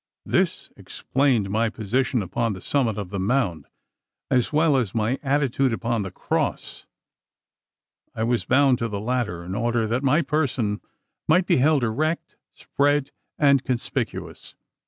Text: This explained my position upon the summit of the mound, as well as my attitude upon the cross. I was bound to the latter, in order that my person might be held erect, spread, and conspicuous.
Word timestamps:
This 0.25 0.71
explained 0.75 1.51
my 1.51 1.69
position 1.69 2.23
upon 2.23 2.53
the 2.53 2.59
summit 2.61 2.97
of 2.97 3.11
the 3.11 3.19
mound, 3.19 3.67
as 4.31 4.51
well 4.51 4.75
as 4.75 4.95
my 4.95 5.19
attitude 5.21 5.71
upon 5.73 6.01
the 6.01 6.09
cross. 6.09 6.87
I 8.15 8.23
was 8.23 8.43
bound 8.43 8.79
to 8.79 8.87
the 8.87 8.99
latter, 8.99 9.43
in 9.43 9.53
order 9.53 9.85
that 9.85 10.01
my 10.01 10.23
person 10.23 10.81
might 11.27 11.45
be 11.45 11.57
held 11.57 11.83
erect, 11.83 12.35
spread, 12.55 13.11
and 13.37 13.63
conspicuous. 13.63 14.55